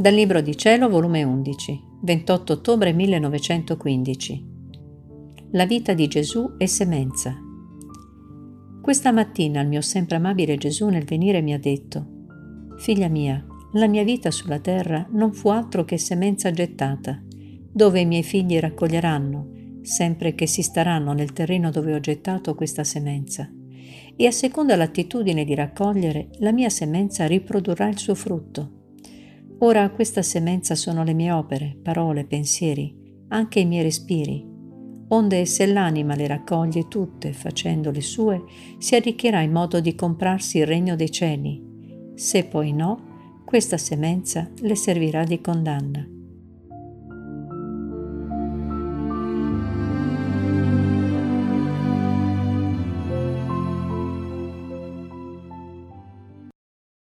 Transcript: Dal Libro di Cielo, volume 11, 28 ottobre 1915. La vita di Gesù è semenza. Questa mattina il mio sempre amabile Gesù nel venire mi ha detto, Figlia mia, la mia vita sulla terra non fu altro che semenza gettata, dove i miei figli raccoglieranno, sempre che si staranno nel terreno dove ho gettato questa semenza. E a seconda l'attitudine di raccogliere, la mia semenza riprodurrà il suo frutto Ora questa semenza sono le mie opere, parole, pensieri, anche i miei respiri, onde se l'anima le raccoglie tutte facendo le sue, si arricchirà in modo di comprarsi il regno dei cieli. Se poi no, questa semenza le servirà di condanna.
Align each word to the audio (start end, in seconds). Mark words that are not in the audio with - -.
Dal 0.00 0.14
Libro 0.14 0.40
di 0.40 0.56
Cielo, 0.56 0.88
volume 0.88 1.24
11, 1.24 1.82
28 2.02 2.52
ottobre 2.52 2.92
1915. 2.92 4.46
La 5.50 5.66
vita 5.66 5.92
di 5.92 6.06
Gesù 6.06 6.54
è 6.56 6.66
semenza. 6.66 7.36
Questa 8.80 9.10
mattina 9.10 9.60
il 9.60 9.66
mio 9.66 9.80
sempre 9.80 10.14
amabile 10.14 10.56
Gesù 10.56 10.86
nel 10.86 11.02
venire 11.02 11.42
mi 11.42 11.52
ha 11.52 11.58
detto, 11.58 12.06
Figlia 12.76 13.08
mia, 13.08 13.44
la 13.72 13.88
mia 13.88 14.04
vita 14.04 14.30
sulla 14.30 14.60
terra 14.60 15.04
non 15.10 15.32
fu 15.32 15.48
altro 15.48 15.84
che 15.84 15.98
semenza 15.98 16.52
gettata, 16.52 17.20
dove 17.72 17.98
i 17.98 18.06
miei 18.06 18.22
figli 18.22 18.56
raccoglieranno, 18.60 19.80
sempre 19.82 20.36
che 20.36 20.46
si 20.46 20.62
staranno 20.62 21.12
nel 21.12 21.32
terreno 21.32 21.72
dove 21.72 21.92
ho 21.92 21.98
gettato 21.98 22.54
questa 22.54 22.84
semenza. 22.84 23.50
E 24.14 24.26
a 24.26 24.30
seconda 24.30 24.76
l'attitudine 24.76 25.42
di 25.42 25.56
raccogliere, 25.56 26.28
la 26.38 26.52
mia 26.52 26.68
semenza 26.68 27.26
riprodurrà 27.26 27.88
il 27.88 27.98
suo 27.98 28.14
frutto 28.14 28.76
Ora 29.60 29.90
questa 29.90 30.22
semenza 30.22 30.76
sono 30.76 31.02
le 31.02 31.14
mie 31.14 31.32
opere, 31.32 31.76
parole, 31.82 32.24
pensieri, 32.24 32.94
anche 33.28 33.58
i 33.58 33.64
miei 33.64 33.82
respiri, 33.82 34.46
onde 35.08 35.44
se 35.46 35.66
l'anima 35.66 36.14
le 36.14 36.28
raccoglie 36.28 36.86
tutte 36.86 37.32
facendo 37.32 37.90
le 37.90 38.00
sue, 38.00 38.44
si 38.78 38.94
arricchirà 38.94 39.40
in 39.40 39.50
modo 39.50 39.80
di 39.80 39.96
comprarsi 39.96 40.58
il 40.58 40.66
regno 40.66 40.94
dei 40.94 41.10
cieli. 41.10 42.12
Se 42.14 42.44
poi 42.44 42.72
no, 42.72 43.42
questa 43.44 43.78
semenza 43.78 44.48
le 44.60 44.76
servirà 44.76 45.24
di 45.24 45.40
condanna. 45.40 46.17